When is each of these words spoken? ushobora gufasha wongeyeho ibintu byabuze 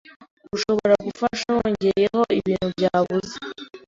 ushobora 0.55 0.95
gufasha 1.07 1.47
wongeyeho 1.57 2.21
ibintu 2.39 2.67
byabuze 2.75 3.35